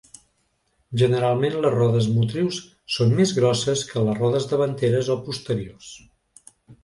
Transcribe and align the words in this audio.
Generalment 1.01 1.57
les 1.65 1.75
rodes 1.75 2.07
motrius 2.15 2.57
són 2.95 3.13
més 3.19 3.33
grosses 3.39 3.83
que 3.91 4.03
les 4.07 4.19
rodes 4.23 4.49
davanteres 4.55 5.11
o 5.17 5.19
posteriors. 5.29 5.93